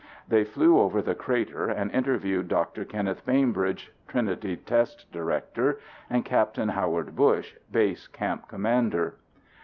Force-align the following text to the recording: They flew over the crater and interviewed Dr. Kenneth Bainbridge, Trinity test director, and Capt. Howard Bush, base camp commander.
They 0.27 0.43
flew 0.45 0.79
over 0.79 0.99
the 0.99 1.13
crater 1.13 1.67
and 1.69 1.91
interviewed 1.91 2.47
Dr. 2.47 2.85
Kenneth 2.85 3.23
Bainbridge, 3.23 3.91
Trinity 4.07 4.57
test 4.57 5.05
director, 5.11 5.77
and 6.09 6.25
Capt. 6.25 6.57
Howard 6.57 7.15
Bush, 7.15 7.53
base 7.71 8.07
camp 8.07 8.47
commander. 8.47 9.17